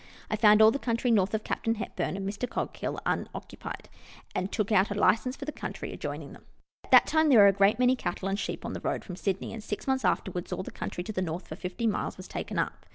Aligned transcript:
I 0.31 0.35
found 0.35 0.63
all 0.63 0.71
the 0.71 0.79
country 0.79 1.11
north 1.11 1.35
of 1.35 1.43
Captain 1.43 1.75
Hepburn 1.75 2.17
and 2.17 2.27
Mr. 2.27 2.49
Coghill 2.49 2.99
unoccupied, 3.05 3.87
and 4.33 4.51
took 4.51 4.71
out 4.71 4.89
a 4.89 4.95
license 4.95 5.35
for 5.35 5.45
the 5.45 5.51
country 5.51 5.93
adjoining 5.93 6.33
them. 6.33 6.43
At 6.85 6.89
that 6.89 7.05
time 7.05 7.29
there 7.29 7.37
were 7.37 7.45
a 7.47 7.51
great 7.53 7.77
many 7.77 7.95
cattle 7.95 8.27
and 8.27 8.39
sheep 8.39 8.65
on 8.65 8.73
the 8.73 8.79
road 8.81 9.03
from 9.05 9.15
Sydney, 9.15 9.53
and 9.53 9.63
six 9.63 9.85
months 9.85 10.03
afterwards 10.03 10.51
all 10.51 10.63
the 10.63 10.71
country 10.71 11.03
to 11.03 11.13
the 11.13 11.21
north 11.21 11.47
for 11.47 11.55
50 11.55 11.85
miles 11.85 12.17
was 12.17 12.27
taken 12.27 12.57
up. 12.57 12.87